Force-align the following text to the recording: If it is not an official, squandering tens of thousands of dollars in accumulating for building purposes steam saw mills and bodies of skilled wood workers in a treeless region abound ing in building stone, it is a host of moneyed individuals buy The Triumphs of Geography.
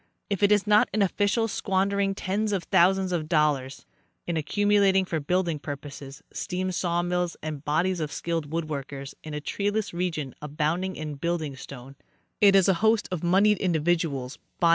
If 0.31 0.41
it 0.41 0.51
is 0.51 0.65
not 0.65 0.89
an 0.95 1.03
official, 1.03 1.47
squandering 1.47 2.15
tens 2.15 2.53
of 2.53 2.63
thousands 2.63 3.11
of 3.11 3.29
dollars 3.29 3.85
in 4.25 4.35
accumulating 4.35 5.05
for 5.05 5.19
building 5.19 5.59
purposes 5.59 6.23
steam 6.33 6.71
saw 6.71 7.03
mills 7.03 7.37
and 7.43 7.63
bodies 7.63 7.99
of 7.99 8.11
skilled 8.11 8.51
wood 8.51 8.67
workers 8.67 9.13
in 9.23 9.35
a 9.35 9.39
treeless 9.39 9.93
region 9.93 10.33
abound 10.41 10.83
ing 10.85 10.95
in 10.95 11.17
building 11.17 11.55
stone, 11.55 11.95
it 12.39 12.55
is 12.55 12.67
a 12.67 12.73
host 12.81 13.09
of 13.11 13.21
moneyed 13.23 13.59
individuals 13.59 14.37
buy 14.37 14.39
The 14.39 14.41
Triumphs 14.41 14.55
of 14.55 14.59
Geography. 14.59 14.67